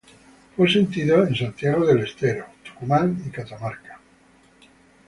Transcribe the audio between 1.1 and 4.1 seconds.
en Santiago del Estero, Tucumán y Catamarca.